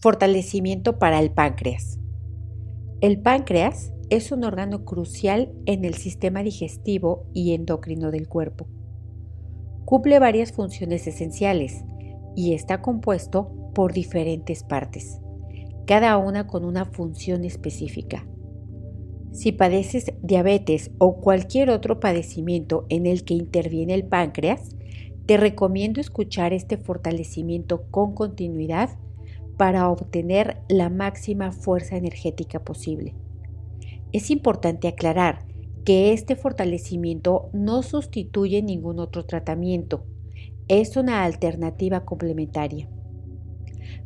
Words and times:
Fortalecimiento 0.00 1.00
para 1.00 1.18
el 1.18 1.32
páncreas. 1.32 1.98
El 3.00 3.20
páncreas 3.20 3.92
es 4.10 4.30
un 4.30 4.44
órgano 4.44 4.84
crucial 4.84 5.52
en 5.66 5.84
el 5.84 5.94
sistema 5.94 6.44
digestivo 6.44 7.26
y 7.34 7.52
endocrino 7.52 8.12
del 8.12 8.28
cuerpo. 8.28 8.68
Cumple 9.84 10.20
varias 10.20 10.52
funciones 10.52 11.08
esenciales 11.08 11.82
y 12.36 12.54
está 12.54 12.80
compuesto 12.80 13.50
por 13.74 13.92
diferentes 13.92 14.62
partes, 14.62 15.20
cada 15.84 16.16
una 16.16 16.46
con 16.46 16.64
una 16.64 16.84
función 16.84 17.44
específica. 17.44 18.24
Si 19.32 19.50
padeces 19.50 20.12
diabetes 20.22 20.92
o 20.98 21.16
cualquier 21.16 21.70
otro 21.70 21.98
padecimiento 21.98 22.86
en 22.88 23.06
el 23.06 23.24
que 23.24 23.34
interviene 23.34 23.94
el 23.94 24.06
páncreas, 24.06 24.76
te 25.26 25.36
recomiendo 25.36 26.00
escuchar 26.00 26.52
este 26.52 26.76
fortalecimiento 26.76 27.90
con 27.90 28.14
continuidad 28.14 28.90
para 29.58 29.90
obtener 29.90 30.62
la 30.68 30.88
máxima 30.88 31.52
fuerza 31.52 31.96
energética 31.96 32.60
posible. 32.60 33.14
Es 34.12 34.30
importante 34.30 34.88
aclarar 34.88 35.44
que 35.84 36.12
este 36.12 36.36
fortalecimiento 36.36 37.50
no 37.52 37.82
sustituye 37.82 38.62
ningún 38.62 39.00
otro 39.00 39.26
tratamiento, 39.26 40.06
es 40.68 40.96
una 40.96 41.24
alternativa 41.24 42.04
complementaria. 42.04 42.88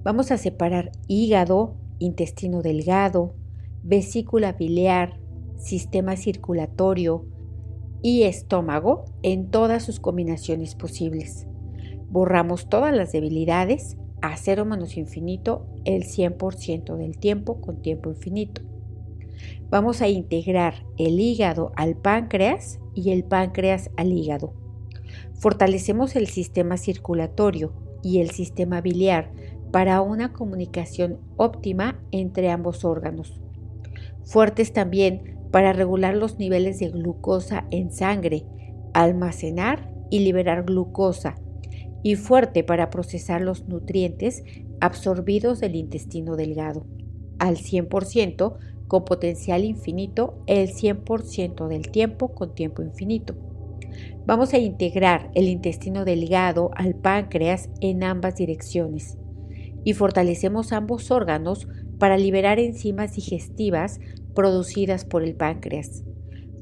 Vamos 0.02 0.30
a 0.30 0.38
separar 0.38 0.92
hígado, 1.06 1.76
intestino 1.98 2.62
delgado, 2.62 3.34
vesícula 3.82 4.52
biliar, 4.52 5.20
sistema 5.56 6.16
circulatorio 6.16 7.26
y 8.00 8.22
estómago 8.22 9.04
en 9.22 9.50
todas 9.50 9.84
sus 9.84 10.00
combinaciones 10.00 10.74
posibles. 10.74 11.46
Borramos 12.08 12.68
todas 12.68 12.94
las 12.96 13.12
debilidades 13.12 13.96
a 14.22 14.36
cero 14.36 14.64
menos 14.64 14.96
infinito 14.96 15.66
el 15.84 16.04
100% 16.04 16.96
del 16.96 17.18
tiempo 17.18 17.60
con 17.60 17.82
tiempo 17.82 18.10
infinito. 18.10 18.62
Vamos 19.68 20.00
a 20.00 20.08
integrar 20.08 20.86
el 20.96 21.18
hígado 21.18 21.72
al 21.76 21.96
páncreas 21.96 22.78
y 22.94 23.10
el 23.10 23.24
páncreas 23.24 23.90
al 23.96 24.12
hígado. 24.12 24.54
Fortalecemos 25.34 26.14
el 26.14 26.28
sistema 26.28 26.76
circulatorio 26.76 27.72
y 28.02 28.20
el 28.20 28.30
sistema 28.30 28.80
biliar 28.80 29.32
para 29.72 30.00
una 30.00 30.32
comunicación 30.32 31.18
óptima 31.36 32.00
entre 32.12 32.50
ambos 32.50 32.84
órganos. 32.84 33.40
Fuertes 34.24 34.72
también 34.72 35.38
para 35.50 35.72
regular 35.72 36.16
los 36.16 36.38
niveles 36.38 36.78
de 36.78 36.90
glucosa 36.90 37.66
en 37.70 37.92
sangre, 37.92 38.44
almacenar 38.94 39.90
y 40.10 40.20
liberar 40.20 40.64
glucosa 40.64 41.34
y 42.02 42.16
fuerte 42.16 42.64
para 42.64 42.90
procesar 42.90 43.40
los 43.40 43.68
nutrientes 43.68 44.42
absorbidos 44.80 45.60
del 45.60 45.76
intestino 45.76 46.36
delgado, 46.36 46.86
al 47.38 47.56
100% 47.56 48.56
con 48.88 49.04
potencial 49.04 49.64
infinito 49.64 50.42
el 50.46 50.68
100% 50.68 51.68
del 51.68 51.90
tiempo 51.90 52.34
con 52.34 52.54
tiempo 52.54 52.82
infinito. 52.82 53.34
Vamos 54.26 54.54
a 54.54 54.58
integrar 54.58 55.30
el 55.34 55.48
intestino 55.48 56.04
delgado 56.04 56.70
al 56.74 56.94
páncreas 56.94 57.70
en 57.80 58.04
ambas 58.04 58.36
direcciones 58.36 59.18
y 59.84 59.94
fortalecemos 59.94 60.72
ambos 60.72 61.10
órganos 61.10 61.66
para 61.98 62.16
liberar 62.16 62.58
enzimas 62.58 63.14
digestivas 63.14 64.00
producidas 64.34 65.04
por 65.04 65.22
el 65.22 65.34
páncreas. 65.34 66.04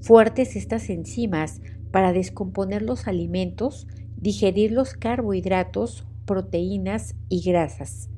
Fuertes 0.01 0.57
estas 0.57 0.89
enzimas 0.89 1.61
para 1.91 2.13
descomponer 2.13 2.83
los 2.83 3.07
alimentos 3.07 3.87
digerir 4.21 4.73
los 4.73 4.95
carbohidratos, 4.95 6.07
proteínas 6.27 7.15
y 7.29 7.43
grasas 7.43 8.11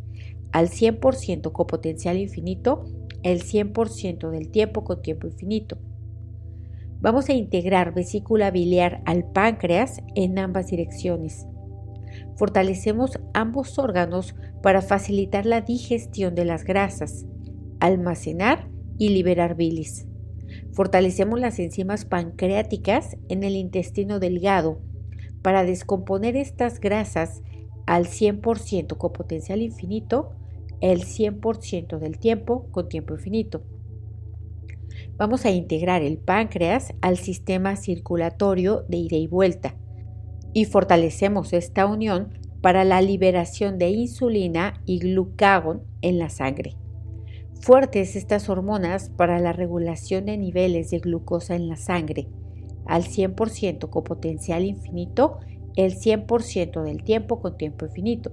al 0.52 0.68
100% 0.68 1.50
con 1.52 1.66
potencial 1.66 2.18
infinito, 2.18 2.84
el 3.22 3.42
100% 3.42 4.30
del 4.30 4.50
tiempo 4.50 4.84
con 4.84 5.02
tiempo 5.02 5.26
infinito. 5.26 5.78
Vamos 7.00 7.28
a 7.28 7.32
integrar 7.32 7.94
vesícula 7.94 8.50
biliar 8.50 9.02
al 9.06 9.24
páncreas 9.24 10.02
en 10.14 10.38
ambas 10.38 10.68
direcciones. 10.68 11.46
Fortalecemos 12.36 13.18
ambos 13.34 13.78
órganos 13.78 14.34
para 14.62 14.82
facilitar 14.82 15.46
la 15.46 15.62
digestión 15.62 16.34
de 16.34 16.44
las 16.44 16.64
grasas, 16.64 17.26
almacenar 17.80 18.68
y 18.98 19.08
liberar 19.08 19.56
bilis. 19.56 20.06
Fortalecemos 20.72 21.40
las 21.40 21.58
enzimas 21.58 22.04
pancreáticas 22.04 23.16
en 23.28 23.42
el 23.42 23.56
intestino 23.56 24.20
delgado 24.20 24.80
para 25.42 25.64
descomponer 25.64 26.36
estas 26.36 26.80
grasas 26.80 27.42
al 27.86 28.06
100% 28.06 28.96
con 28.96 29.12
potencial 29.12 29.60
infinito, 29.60 30.32
el 30.80 31.04
100% 31.04 31.98
del 31.98 32.18
tiempo 32.18 32.68
con 32.70 32.88
tiempo 32.88 33.14
infinito. 33.14 33.62
Vamos 35.16 35.44
a 35.44 35.50
integrar 35.50 36.02
el 36.02 36.18
páncreas 36.18 36.94
al 37.00 37.18
sistema 37.18 37.76
circulatorio 37.76 38.84
de 38.88 38.98
ida 38.98 39.16
y 39.16 39.26
vuelta 39.26 39.76
y 40.52 40.64
fortalecemos 40.66 41.52
esta 41.52 41.86
unión 41.86 42.38
para 42.60 42.84
la 42.84 43.02
liberación 43.02 43.78
de 43.78 43.90
insulina 43.90 44.80
y 44.86 44.98
glucagón 44.98 45.82
en 46.02 46.18
la 46.18 46.28
sangre. 46.28 46.76
Fuertes 47.60 48.16
estas 48.16 48.48
hormonas 48.48 49.10
para 49.10 49.38
la 49.38 49.52
regulación 49.52 50.26
de 50.26 50.36
niveles 50.36 50.90
de 50.90 50.98
glucosa 50.98 51.54
en 51.54 51.68
la 51.68 51.76
sangre 51.76 52.28
al 52.86 53.04
100% 53.04 53.88
con 53.88 54.04
potencial 54.04 54.64
infinito 54.64 55.38
el 55.76 55.94
100% 55.96 56.82
del 56.82 57.02
tiempo 57.02 57.40
con 57.40 57.56
tiempo 57.56 57.86
infinito. 57.86 58.32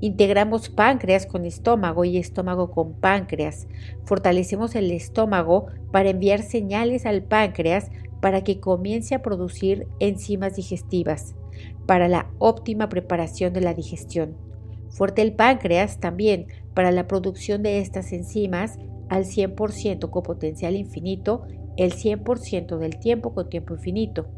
Integramos 0.00 0.68
páncreas 0.68 1.26
con 1.26 1.44
estómago 1.44 2.04
y 2.04 2.16
estómago 2.16 2.70
con 2.70 2.94
páncreas. 2.94 3.66
Fortalecemos 4.04 4.74
el 4.74 4.90
estómago 4.90 5.66
para 5.92 6.10
enviar 6.10 6.42
señales 6.42 7.06
al 7.06 7.22
páncreas 7.22 7.90
para 8.20 8.42
que 8.42 8.60
comience 8.60 9.14
a 9.14 9.22
producir 9.22 9.86
enzimas 9.98 10.56
digestivas 10.56 11.34
para 11.86 12.08
la 12.08 12.30
óptima 12.38 12.88
preparación 12.88 13.52
de 13.52 13.60
la 13.60 13.74
digestión. 13.74 14.36
Fuerte 14.90 15.22
el 15.22 15.34
páncreas 15.34 16.00
también 16.00 16.46
para 16.74 16.90
la 16.90 17.06
producción 17.06 17.62
de 17.62 17.78
estas 17.80 18.12
enzimas 18.12 18.78
al 19.08 19.24
100% 19.24 20.10
con 20.10 20.22
potencial 20.22 20.76
infinito 20.76 21.42
el 21.76 21.92
100% 21.92 22.78
del 22.78 22.98
tiempo 22.98 23.34
con 23.34 23.48
tiempo 23.48 23.74
infinito. 23.74 24.28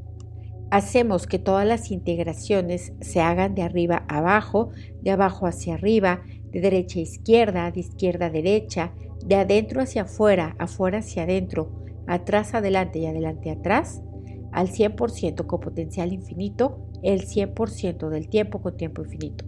Hacemos 0.71 1.27
que 1.27 1.39
todas 1.39 1.67
las 1.67 1.91
integraciones 1.91 2.95
se 3.01 3.21
hagan 3.21 3.55
de 3.55 3.61
arriba 3.61 4.07
a 4.09 4.19
abajo, 4.19 4.71
de 5.03 5.11
abajo 5.11 5.47
hacia 5.47 5.75
arriba, 5.75 6.23
de 6.51 6.63
derecha 6.63 6.99
a 6.99 7.03
izquierda, 7.03 7.71
de 7.71 7.81
izquierda 7.81 8.27
a 8.27 8.31
derecha, 8.31 8.95
de 9.23 9.35
adentro 9.35 9.83
hacia 9.83 10.03
afuera, 10.03 10.57
afuera 10.59 11.01
hacia 11.01 11.25
adentro, 11.25 11.85
atrás 12.07 12.55
adelante 12.55 13.01
y 13.01 13.07
adelante 13.07 13.51
atrás, 13.51 14.03
al 14.51 14.69
100% 14.69 15.47
con 15.47 15.61
potencial 15.61 16.13
infinito, 16.13 16.89
el 17.03 17.27
100% 17.27 18.09
del 18.09 18.29
tiempo 18.29 18.63
con 18.63 18.77
tiempo 18.77 19.03
infinito. 19.05 19.45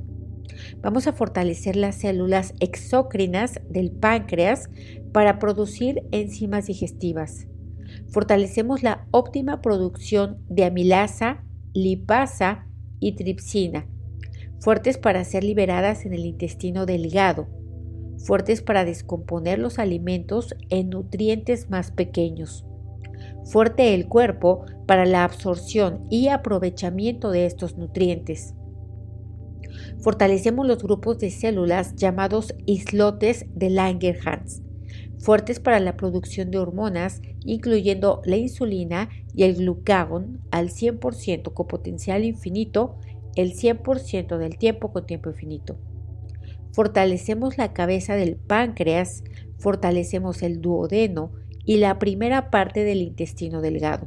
Vamos 0.83 1.07
a 1.07 1.15
fortalecer 1.15 1.75
las 1.77 1.95
células 1.95 2.53
exócrinas 2.61 3.61
del 3.71 3.93
páncreas 3.93 4.69
para 5.13 5.39
producir 5.39 6.03
enzimas 6.13 6.67
digestivas 6.67 7.47
fortalecemos 8.09 8.83
la 8.83 9.07
óptima 9.11 9.61
producción 9.61 10.39
de 10.49 10.65
amilasa, 10.65 11.45
lipasa 11.73 12.67
y 13.01 13.17
tripsina, 13.17 13.87
fuertes 14.61 14.99
para 14.99 15.25
ser 15.25 15.45
liberadas 15.45 16.07
en 16.07 16.15
el 16.15 16.25
intestino 16.25 16.87
delgado, 16.87 17.49
fuertes 18.19 18.63
para 18.63 18.85
descomponer 18.85 19.59
los 19.59 19.79
alimentos 19.79 20.55
en 20.71 20.91
nutrientes 20.91 21.69
más 21.69 21.91
pequeños, 21.91 22.65
fuerte 23.45 23.95
el 23.95 24.09
cuerpo 24.09 24.65
para 24.87 25.05
la 25.05 25.25
absorción 25.25 26.07
y 26.11 26.29
aprovechamiento 26.29 27.31
de 27.31 27.47
estos 27.47 27.77
nutrientes. 27.77 28.55
Fortalecemos 30.01 30.67
los 30.67 30.83
grupos 30.83 31.19
de 31.19 31.31
células 31.31 31.95
llamados 31.97 32.55
islotes 32.67 33.47
de 33.55 33.71
Langerhans, 33.71 34.63
fuertes 35.25 35.59
para 35.59 35.81
la 35.81 35.97
producción 35.97 36.51
de 36.51 36.59
hormonas, 36.59 37.23
incluyendo 37.47 38.21
la 38.27 38.37
insulina 38.37 39.09
y 39.35 39.45
el 39.45 39.55
glucagón 39.55 40.43
al 40.51 40.69
100% 40.69 41.55
con 41.55 41.67
potencial 41.67 42.25
infinito, 42.25 42.97
el 43.35 43.55
100% 43.55 44.37
del 44.37 44.59
tiempo 44.59 44.93
con 44.93 45.07
tiempo 45.07 45.31
infinito. 45.31 45.79
Fortalecemos 46.73 47.57
la 47.57 47.73
cabeza 47.73 48.17
del 48.17 48.37
páncreas, 48.37 49.25
fortalecemos 49.57 50.43
el 50.43 50.61
duodeno 50.61 51.33
y 51.65 51.79
la 51.79 51.99
primera 51.99 52.51
parte 52.51 52.85
del 52.85 53.01
intestino 53.01 53.63
delgado. 53.63 54.07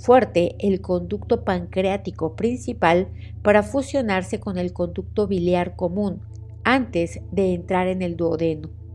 Fuerte 0.00 0.54
el 0.60 0.80
conducto 0.80 1.42
pancreático 1.42 2.36
principal 2.36 3.08
para 3.42 3.64
fusionarse 3.64 4.38
con 4.38 4.58
el 4.58 4.72
conducto 4.72 5.26
biliar 5.26 5.74
común 5.74 6.20
antes 6.62 7.20
de 7.32 7.52
entrar 7.52 7.88
en 7.88 8.02
el 8.02 8.16
duodeno 8.16 8.85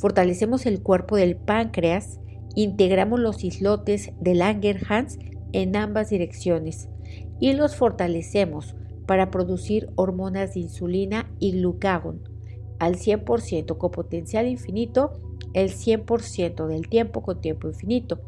Fortalecemos 0.00 0.64
el 0.64 0.82
cuerpo 0.82 1.16
del 1.16 1.36
páncreas, 1.36 2.20
integramos 2.54 3.20
los 3.20 3.44
islotes 3.44 4.12
de 4.18 4.34
Langerhans 4.34 5.18
en 5.52 5.76
ambas 5.76 6.08
direcciones 6.08 6.88
y 7.38 7.52
los 7.52 7.76
fortalecemos 7.76 8.74
para 9.06 9.30
producir 9.30 9.90
hormonas 9.96 10.54
de 10.54 10.60
insulina 10.60 11.30
y 11.38 11.52
glucagón 11.52 12.22
al 12.78 12.96
100% 12.96 13.76
con 13.76 13.90
potencial 13.90 14.48
infinito 14.48 15.12
el 15.52 15.70
100% 15.70 16.66
del 16.66 16.88
tiempo 16.88 17.20
con 17.20 17.42
tiempo 17.42 17.68
infinito. 17.68 18.20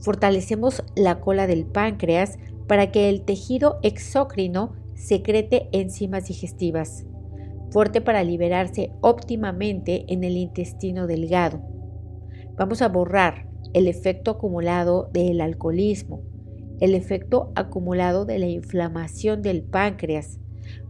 Fortalecemos 0.00 0.82
la 0.96 1.20
cola 1.20 1.46
del 1.46 1.66
páncreas 1.66 2.36
para 2.66 2.90
que 2.90 3.08
el 3.08 3.22
tejido 3.22 3.78
exócrino 3.84 4.72
secrete 4.94 5.68
enzimas 5.70 6.26
digestivas, 6.26 7.04
fuerte 7.70 8.00
para 8.00 8.24
liberarse 8.24 8.92
óptimamente 9.00 10.04
en 10.08 10.24
el 10.24 10.36
intestino 10.36 11.06
delgado. 11.06 11.62
Vamos 12.56 12.82
a 12.82 12.88
borrar 12.88 13.48
el 13.72 13.86
efecto 13.86 14.32
acumulado 14.32 15.08
del 15.12 15.40
alcoholismo, 15.40 16.22
el 16.80 16.94
efecto 16.94 17.52
acumulado 17.54 18.24
de 18.24 18.38
la 18.38 18.48
inflamación 18.48 19.42
del 19.42 19.62
páncreas. 19.62 20.40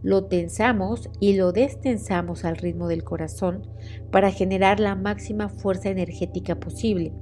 Lo 0.03 0.25
tensamos 0.25 1.09
y 1.19 1.35
lo 1.35 1.51
destensamos 1.51 2.45
al 2.45 2.57
ritmo 2.57 2.87
del 2.87 3.03
corazón 3.03 3.67
para 4.11 4.31
generar 4.31 4.79
la 4.79 4.95
máxima 4.95 5.49
fuerza 5.49 5.89
energética 5.89 6.59
posible. 6.59 7.13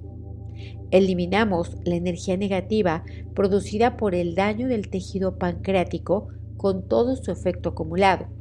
Eliminamos 0.91 1.77
la 1.85 1.95
energía 1.95 2.35
negativa 2.35 3.03
producida 3.35 3.97
por 3.97 4.15
el 4.15 4.35
daño 4.35 4.67
del 4.67 4.89
tejido 4.89 5.37
pancreático 5.37 6.29
con 6.57 6.87
todo 6.87 7.15
su 7.15 7.31
efecto 7.31 7.69
acumulado. 7.69 8.38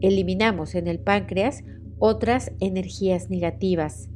Eliminamos 0.00 0.74
en 0.74 0.88
el 0.88 1.00
páncreas 1.00 1.64
otras 1.98 2.52
energías 2.60 3.30
negativas, 3.30 4.08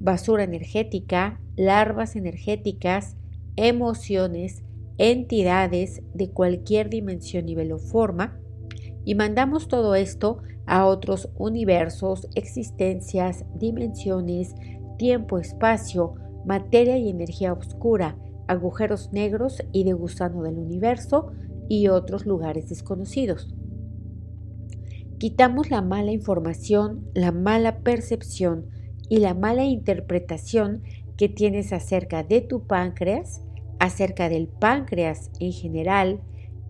basura 0.00 0.44
energética, 0.44 1.40
larvas 1.56 2.16
energéticas, 2.16 3.16
emociones, 3.56 4.62
entidades 4.98 6.02
de 6.14 6.30
cualquier 6.30 6.90
dimensión, 6.90 7.46
nivel 7.46 7.72
o 7.72 7.78
forma, 7.78 8.38
y 9.04 9.14
mandamos 9.14 9.68
todo 9.68 9.94
esto 9.94 10.38
a 10.66 10.86
otros 10.86 11.28
universos, 11.36 12.28
existencias, 12.34 13.44
dimensiones, 13.54 14.54
tiempo, 14.98 15.38
espacio, 15.38 16.14
materia 16.46 16.96
y 16.96 17.08
energía 17.08 17.52
oscura, 17.52 18.16
agujeros 18.46 19.12
negros 19.12 19.62
y 19.72 19.84
de 19.84 19.92
gusano 19.92 20.42
del 20.42 20.58
universo 20.58 21.32
y 21.68 21.88
otros 21.88 22.26
lugares 22.26 22.68
desconocidos. 22.68 23.48
Quitamos 25.18 25.70
la 25.70 25.80
mala 25.80 26.10
información, 26.10 27.08
la 27.14 27.30
mala 27.30 27.78
percepción 27.80 28.66
y 29.08 29.18
la 29.18 29.32
mala 29.32 29.64
interpretación 29.64 30.82
que 31.16 31.28
tienes 31.28 31.72
acerca 31.72 32.24
de 32.24 32.40
tu 32.40 32.66
páncreas, 32.66 33.40
acerca 33.78 34.28
del 34.28 34.48
páncreas 34.48 35.30
en 35.38 35.52
general 35.52 36.20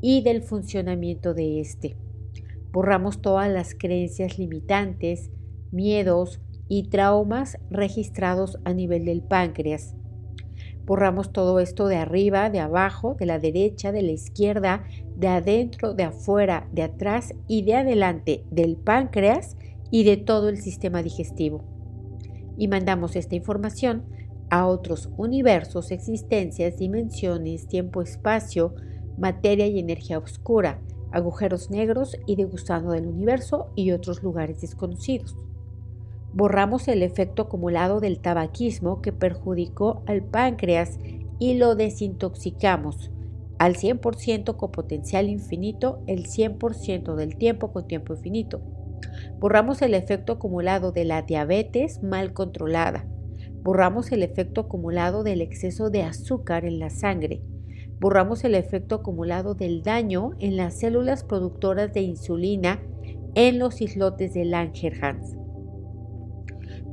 y 0.03 0.23
del 0.23 0.43
funcionamiento 0.43 1.33
de 1.33 1.61
éste. 1.61 1.97
Borramos 2.71 3.23
todas 3.23 3.51
las 3.51 3.75
creencias 3.75 4.39
limitantes, 4.39 5.31
miedos 5.73 6.41
y 6.69 6.89
traumas 6.89 7.59
registrados 7.71 8.59
a 8.65 8.75
nivel 8.75 9.07
del 9.07 9.23
páncreas. 9.23 9.95
Borramos 10.87 11.33
todo 11.33 11.61
esto 11.61 11.87
de 11.87 11.97
arriba, 11.97 12.51
de 12.51 12.61
abajo, 12.61 13.17
de 13.19 13.27
la 13.27 13.39
derecha, 13.39 13.91
de 13.91 14.03
la 14.03 14.13
izquierda, 14.13 14.85
de 15.17 15.29
adentro, 15.29 15.95
de 15.95 16.05
afuera, 16.05 16.69
de 16.73 16.83
atrás 16.83 17.33
y 17.49 17.63
de 17.63 17.77
adelante 17.77 18.45
del 18.51 18.77
páncreas 18.77 19.57
y 19.91 20.05
de 20.05 20.19
todo 20.19 20.49
el 20.49 20.59
sistema 20.59 21.03
digestivo. 21.03 21.65
Y 22.59 22.69
mandamos 22.69 23.17
esta 23.17 23.35
información 23.35 24.05
a 24.51 24.67
otros 24.67 25.11
universos, 25.17 25.91
existencias, 25.91 26.77
dimensiones, 26.77 27.67
tiempo, 27.67 28.03
espacio, 28.03 28.75
materia 29.17 29.67
y 29.67 29.79
energía 29.79 30.19
oscura, 30.19 30.81
agujeros 31.13 31.71
negros 31.71 32.17
y 32.27 32.37
de 32.37 32.45
gusano 32.45 32.93
del 32.93 33.07
universo 33.07 33.71
y 33.75 33.93
otros 33.93 34.23
lugares 34.23 34.61
desconocidos. 34.61 35.37
Borramos 36.37 36.89
el 36.89 37.05
efecto 37.05 37.43
acumulado 37.43 38.01
del 38.01 38.19
tabaquismo 38.19 39.01
que 39.01 39.13
perjudicó 39.13 40.03
al 40.07 40.25
páncreas 40.25 40.99
y 41.39 41.55
lo 41.55 41.77
desintoxicamos 41.77 43.13
al 43.61 43.77
100% 43.77 44.57
con 44.57 44.73
potencial 44.73 45.29
infinito 45.29 46.03
el 46.09 46.27
100% 46.27 47.15
del 47.15 47.37
tiempo 47.37 47.73
con 47.73 47.87
tiempo 47.87 48.15
infinito. 48.15 48.63
Borramos 49.39 49.81
el 49.81 49.95
efecto 49.95 50.33
acumulado 50.33 50.91
de 50.91 51.05
la 51.05 51.23
diabetes 51.23 52.03
mal 52.03 52.33
controlada. 52.33 53.07
Borramos 53.63 54.11
el 54.11 54.25
efecto 54.25 54.63
acumulado 54.63 55.23
del 55.23 55.41
exceso 55.41 55.89
de 55.89 56.03
azúcar 56.03 56.65
en 56.65 56.81
la 56.81 56.91
sangre. 56.91 57.43
Borramos 58.01 58.43
el 58.43 58.57
efecto 58.57 58.97
acumulado 58.97 59.55
del 59.55 59.85
daño 59.85 60.33
en 60.41 60.57
las 60.57 60.81
células 60.81 61.23
productoras 61.23 61.93
de 61.93 62.01
insulina 62.01 62.83
en 63.37 63.61
los 63.61 63.81
islotes 63.81 64.35
de 64.35 64.45
Langerhans 64.47 65.44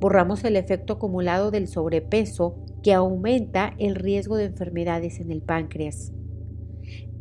borramos 0.02 0.44
el 0.44 0.56
efecto 0.56 0.94
acumulado 0.94 1.52
del 1.52 1.68
sobrepeso 1.68 2.58
que 2.82 2.92
aumenta 2.92 3.76
el 3.78 3.94
riesgo 3.94 4.36
de 4.36 4.46
enfermedades 4.46 5.20
en 5.20 5.32
el 5.32 5.44
páncreas. 5.44 6.12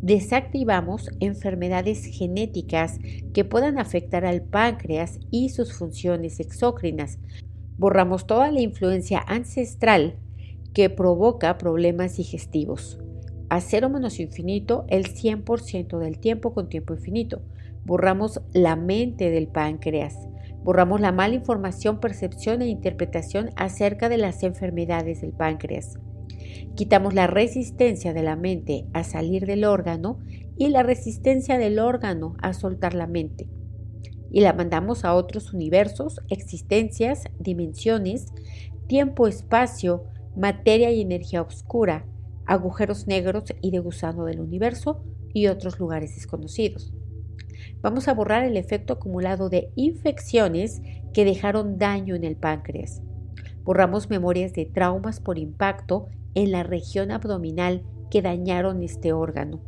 Desactivamos 0.01 1.11
enfermedades 1.21 2.07
genéticas 2.07 2.99
que 3.35 3.45
puedan 3.45 3.79
afectar 3.79 4.25
al 4.25 4.41
páncreas 4.41 5.21
y 5.31 5.51
sus 5.51 5.75
funciones 5.75 6.41
exócrinas. 6.41 7.19
Borramos 7.77 8.27
toda 8.27 8.51
la 8.51 8.63
influencia 8.63 9.23
ancestral 9.27 10.19
que 10.73 10.89
provoca 10.89 11.59
problemas 11.59 12.17
digestivos. 12.17 12.99
A 13.51 13.61
cero 13.61 13.91
menos 13.91 14.19
infinito 14.21 14.87
el 14.89 15.05
100% 15.05 15.99
del 15.99 16.19
tiempo 16.19 16.55
con 16.55 16.71
tiempo 16.71 16.95
infinito. 16.95 17.43
Borramos 17.85 18.41
la 18.55 18.75
mente 18.75 19.31
del 19.31 19.49
páncreas 19.49 20.31
Borramos 20.63 21.01
la 21.01 21.13
mala 21.13 21.35
información, 21.35 22.01
percepción 22.01 22.61
e 22.61 22.69
interpretación 22.69 23.51
acerca 23.57 24.09
de 24.09 24.19
las 24.19 24.43
enfermedades 24.43 25.23
del 25.23 25.33
páncreas. 25.33 25.99
Quitamos 26.75 27.15
la 27.15 27.27
resistencia 27.27 28.13
de 28.13 28.23
la 28.23 28.37
mente 28.37 28.87
a 28.93 29.03
salir 29.03 29.47
del 29.47 29.65
órgano 29.65 30.19
y 30.57 30.69
la 30.69 30.83
resistencia 30.83 31.59
del 31.59 31.79
órgano 31.79 32.37
a 32.43 32.53
soltar 32.53 32.95
la 32.95 33.07
mente. 33.07 33.49
Y 34.31 34.43
la 34.43 34.53
mandamos 34.53 35.05
a 35.05 35.15
otros 35.15 35.53
universos, 35.53 36.21
existencias, 36.29 37.25
dimensiones, 37.39 38.27
tiempo, 38.87 39.27
espacio, 39.27 40.05
materia 40.37 40.91
y 40.91 41.01
energía 41.01 41.43
oscura, 41.43 42.07
agujeros 42.47 43.07
negros 43.07 43.45
y 43.63 43.71
de 43.71 43.79
gusano 43.79 44.25
del 44.25 44.41
universo 44.41 45.03
y 45.33 45.47
otros 45.47 45.79
lugares 45.79 46.15
desconocidos. 46.15 46.93
Vamos 47.83 48.09
a 48.09 48.15
borrar 48.15 48.45
el 48.45 48.57
efecto 48.57 48.95
acumulado 48.95 49.49
de 49.49 49.71
infecciones 49.75 50.83
que 51.15 51.25
dejaron 51.25 51.79
daño 51.79 52.15
en 52.15 52.25
el 52.25 52.37
páncreas. 52.37 53.03
Borramos 53.65 54.11
memorias 54.11 54.53
de 54.53 54.67
traumas 54.67 55.21
por 55.21 55.39
impacto 55.39 56.07
en 56.35 56.53
la 56.53 56.63
región 56.63 57.11
abdominal 57.11 57.83
que 58.11 58.23
dañaron 58.23 58.83
este 58.83 59.13
órgano. 59.13 59.61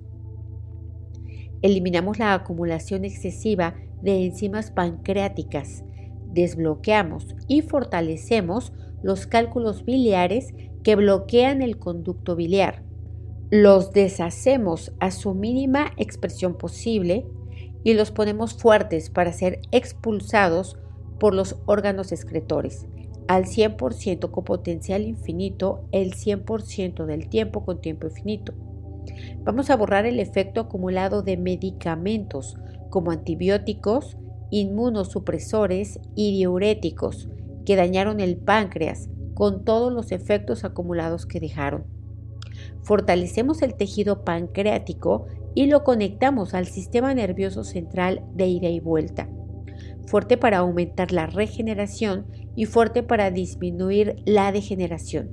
Eliminamos 1.62 2.18
la 2.18 2.34
acumulación 2.34 3.04
excesiva 3.04 3.74
de 4.02 4.26
enzimas 4.26 4.70
pancreáticas. 4.70 5.84
Desbloqueamos 6.26 7.36
y 7.46 7.62
fortalecemos 7.62 8.72
los 9.02 9.26
cálculos 9.26 9.84
biliares 9.84 10.54
que 10.82 10.96
bloquean 10.96 11.62
el 11.62 11.78
conducto 11.78 12.36
biliar. 12.36 12.82
Los 13.50 13.92
deshacemos 13.92 14.92
a 14.98 15.10
su 15.10 15.34
mínima 15.34 15.92
expresión 15.96 16.54
posible 16.56 17.26
y 17.84 17.94
los 17.94 18.10
ponemos 18.10 18.54
fuertes 18.54 19.10
para 19.10 19.32
ser 19.32 19.60
expulsados 19.70 20.78
por 21.18 21.34
los 21.34 21.56
órganos 21.66 22.12
excretores, 22.12 22.86
al 23.28 23.44
100% 23.44 24.30
con 24.30 24.44
potencial 24.44 25.02
infinito, 25.02 25.84
el 25.92 26.14
100% 26.14 27.06
del 27.06 27.28
tiempo 27.28 27.64
con 27.64 27.80
tiempo 27.80 28.06
infinito. 28.06 28.52
Vamos 29.44 29.70
a 29.70 29.76
borrar 29.76 30.06
el 30.06 30.20
efecto 30.20 30.60
acumulado 30.60 31.22
de 31.22 31.36
medicamentos 31.36 32.56
como 32.90 33.10
antibióticos, 33.10 34.16
inmunosupresores 34.50 35.98
y 36.14 36.36
diuréticos 36.36 37.28
que 37.64 37.76
dañaron 37.76 38.20
el 38.20 38.36
páncreas 38.36 39.08
con 39.34 39.64
todos 39.64 39.92
los 39.92 40.12
efectos 40.12 40.64
acumulados 40.64 41.26
que 41.26 41.40
dejaron. 41.40 41.84
Fortalecemos 42.82 43.62
el 43.62 43.74
tejido 43.74 44.24
pancreático 44.24 45.26
y 45.54 45.66
lo 45.66 45.84
conectamos 45.84 46.54
al 46.54 46.66
sistema 46.66 47.14
nervioso 47.14 47.64
central 47.64 48.24
de 48.34 48.46
ida 48.46 48.68
y 48.68 48.80
vuelta. 48.80 49.28
Fuerte 50.06 50.36
para 50.36 50.58
aumentar 50.58 51.12
la 51.12 51.26
regeneración 51.26 52.26
y 52.56 52.66
fuerte 52.66 53.02
para 53.02 53.30
disminuir 53.30 54.16
la 54.24 54.52
degeneración. 54.52 55.30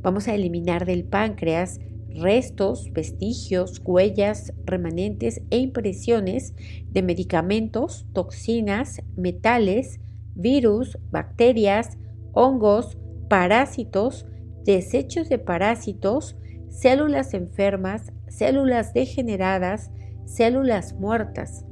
Vamos 0.00 0.28
a 0.28 0.34
eliminar 0.34 0.86
del 0.86 1.04
páncreas 1.04 1.80
restos, 2.14 2.92
vestigios, 2.92 3.82
huellas, 3.84 4.52
remanentes 4.64 5.42
e 5.50 5.58
impresiones 5.58 6.54
de 6.88 7.02
medicamentos, 7.02 8.06
toxinas, 8.12 9.02
metales, 9.16 10.00
virus, 10.34 10.98
bacterias, 11.10 11.98
hongos, 12.32 12.96
parásitos, 13.28 14.26
desechos 14.64 15.28
de 15.28 15.38
parásitos, 15.38 16.36
células 16.74 17.34
enfermas, 17.34 18.12
células 18.28 18.92
degeneradas, 18.92 19.90
células 20.24 20.94
muertas, 20.94 21.64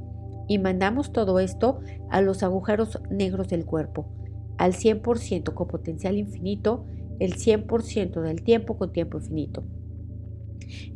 y 0.47 0.59
mandamos 0.59 1.11
todo 1.11 1.39
esto 1.39 1.79
a 2.09 2.21
los 2.21 2.41
agujeros 2.41 2.99
negros 3.09 3.49
del 3.49 3.65
cuerpo, 3.65 4.07
al 4.57 4.73
100% 4.73 5.53
con 5.53 5.67
potencial 5.67 6.17
infinito, 6.17 6.85
el 7.19 7.35
100% 7.35 8.21
del 8.21 8.43
tiempo 8.43 8.77
con 8.77 8.93
tiempo 8.93 9.17
infinito. 9.17 9.63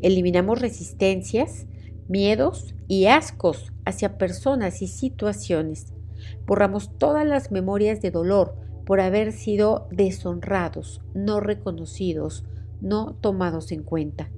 Eliminamos 0.02 0.62
resistencias, 0.62 1.68
miedos 2.08 2.76
y 2.88 3.08
ascos 3.08 3.74
hacia 3.86 4.18
personas 4.18 4.82
y 4.82 4.88
situaciones. 4.88 5.94
Borramos 6.46 6.98
todas 6.98 7.28
las 7.28 7.52
memorias 7.52 8.02
de 8.02 8.12
dolor 8.12 8.56
por 8.86 9.02
haber 9.02 9.34
sido 9.34 9.88
deshonrados, 9.92 11.02
no 11.14 11.42
reconocidos, 11.42 12.46
no 12.82 13.16
tomados 13.16 13.72
en 13.72 13.84
cuenta. 13.84 14.30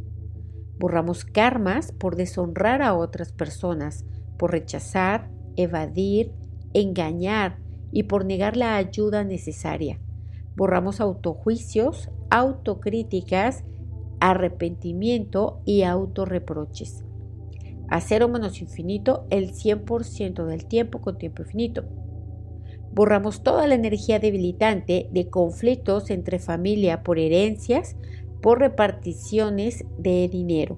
Borramos 0.80 1.26
karmas 1.26 1.92
por 1.92 2.16
deshonrar 2.16 2.82
a 2.82 2.96
otras 2.96 3.34
personas, 3.34 4.06
por 4.38 4.52
rechazar, 4.52 5.30
evadir, 5.58 6.32
engañar 6.74 7.60
y 7.92 8.04
por 8.04 8.26
negar 8.26 8.56
la 8.56 8.78
ayuda 8.78 9.24
necesaria. 9.24 10.00
Borramos 10.56 11.02
autojuicios, 11.02 12.10
autocríticas, 12.30 13.64
arrepentimiento 14.20 15.62
y 15.66 15.84
autorreproches. 15.84 17.04
A 17.90 18.02
cero 18.02 18.28
menos 18.28 18.62
infinito 18.62 19.26
el 19.32 19.52
100% 19.52 20.46
del 20.46 20.66
tiempo 20.66 21.02
con 21.02 21.18
tiempo 21.18 21.42
infinito. 21.42 21.86
Borramos 22.92 23.44
toda 23.44 23.68
la 23.68 23.76
energía 23.76 24.20
debilitante 24.20 25.10
de 25.12 25.30
conflictos 25.30 26.10
entre 26.10 26.40
familia 26.40 27.04
por 27.04 27.20
herencias, 27.20 27.96
por 28.42 28.60
reparticiones 28.60 29.86
de 29.98 30.28
dinero. 30.30 30.78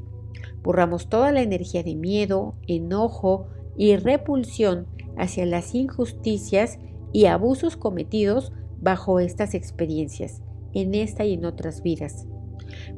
Borramos 0.63 1.09
toda 1.09 1.31
la 1.31 1.41
energía 1.41 1.83
de 1.83 1.95
miedo, 1.95 2.55
enojo 2.67 3.47
y 3.77 3.95
repulsión 3.95 4.87
hacia 5.17 5.45
las 5.45 5.73
injusticias 5.75 6.79
y 7.11 7.25
abusos 7.25 7.77
cometidos 7.77 8.51
bajo 8.79 9.19
estas 9.19 9.53
experiencias, 9.53 10.41
en 10.73 10.95
esta 10.95 11.25
y 11.25 11.33
en 11.33 11.45
otras 11.45 11.81
vidas. 11.83 12.27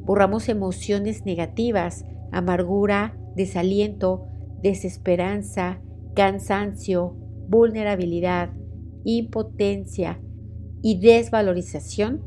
Borramos 0.00 0.48
emociones 0.48 1.24
negativas, 1.24 2.04
amargura, 2.32 3.16
desaliento, 3.34 4.26
desesperanza, 4.62 5.80
cansancio, 6.14 7.16
vulnerabilidad, 7.48 8.50
impotencia 9.04 10.20
y 10.82 11.00
desvalorización 11.00 12.22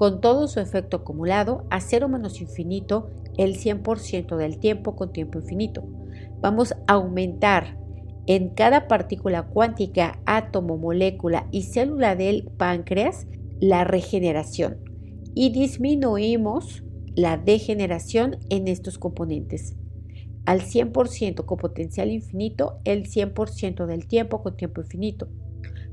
con 0.00 0.22
todo 0.22 0.48
su 0.48 0.60
efecto 0.60 0.96
acumulado 0.96 1.66
a 1.68 1.78
cero 1.78 2.08
menos 2.08 2.40
infinito 2.40 3.10
el 3.36 3.58
100% 3.58 4.38
del 4.38 4.58
tiempo 4.58 4.96
con 4.96 5.12
tiempo 5.12 5.40
infinito. 5.40 5.84
Vamos 6.40 6.72
a 6.86 6.94
aumentar 6.94 7.76
en 8.26 8.48
cada 8.48 8.88
partícula 8.88 9.42
cuántica, 9.42 10.18
átomo, 10.24 10.78
molécula 10.78 11.48
y 11.50 11.64
célula 11.64 12.16
del 12.16 12.44
páncreas 12.56 13.26
la 13.60 13.84
regeneración 13.84 14.78
y 15.34 15.50
disminuimos 15.50 16.82
la 17.14 17.36
degeneración 17.36 18.38
en 18.48 18.68
estos 18.68 18.96
componentes. 18.96 19.76
Al 20.46 20.62
100% 20.62 21.44
con 21.44 21.58
potencial 21.58 22.10
infinito, 22.10 22.78
el 22.86 23.04
100% 23.04 23.84
del 23.84 24.06
tiempo 24.06 24.42
con 24.42 24.56
tiempo 24.56 24.80
infinito. 24.80 25.28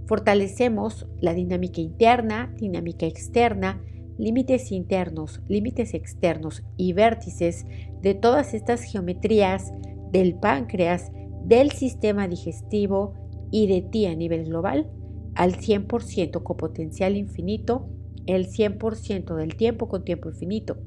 Fortalecemos 0.05 1.07
la 1.19 1.33
dinámica 1.33 1.81
interna, 1.81 2.53
dinámica 2.57 3.05
externa, 3.05 3.81
límites 4.17 4.71
internos, 4.71 5.41
límites 5.47 5.93
externos 5.93 6.63
y 6.75 6.93
vértices 6.93 7.65
de 8.01 8.15
todas 8.15 8.53
estas 8.53 8.83
geometrías 8.83 9.71
del 10.11 10.35
páncreas, 10.35 11.11
del 11.43 11.71
sistema 11.71 12.27
digestivo 12.27 13.13
y 13.51 13.67
de 13.67 13.81
ti 13.81 14.05
a 14.05 14.15
nivel 14.15 14.45
global 14.45 14.89
al 15.35 15.55
100% 15.55 16.41
con 16.41 16.57
potencial 16.57 17.15
infinito, 17.15 17.87
el 18.25 18.47
100% 18.47 19.35
del 19.35 19.55
tiempo 19.55 19.87
con 19.87 20.03
tiempo 20.03 20.29
infinito. 20.29 20.77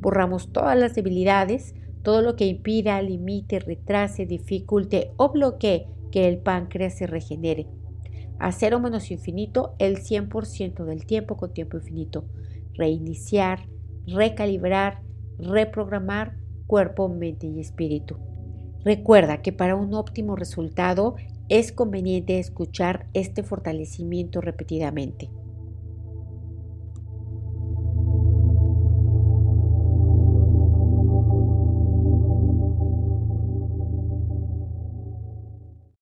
Borramos 0.00 0.52
todas 0.52 0.78
las 0.78 0.94
debilidades, 0.94 1.74
todo 2.02 2.20
lo 2.20 2.36
que 2.36 2.46
impida, 2.46 3.00
limite, 3.00 3.60
retrase, 3.60 4.26
dificulte 4.26 5.12
o 5.16 5.32
bloquee 5.32 5.86
que 6.12 6.28
el 6.28 6.38
páncreas 6.38 6.98
se 6.98 7.06
regenere. 7.06 7.66
A 8.38 8.52
cero 8.52 8.78
menos 8.78 9.10
infinito, 9.10 9.74
el 9.78 9.96
100% 9.96 10.84
del 10.84 11.06
tiempo 11.06 11.36
con 11.36 11.54
tiempo 11.54 11.78
infinito 11.78 12.26
reiniciar, 12.76 13.68
recalibrar, 14.06 15.00
reprogramar 15.38 16.36
cuerpo, 16.66 17.08
mente 17.08 17.46
y 17.46 17.60
espíritu. 17.60 18.16
Recuerda 18.84 19.40
que 19.42 19.52
para 19.52 19.76
un 19.76 19.94
óptimo 19.94 20.36
resultado 20.36 21.16
es 21.48 21.72
conveniente 21.72 22.38
escuchar 22.38 23.06
este 23.14 23.42
fortalecimiento 23.42 24.40
repetidamente. 24.40 25.30